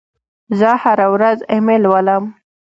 [0.59, 2.23] زه هره ورځ ایمیل لولم.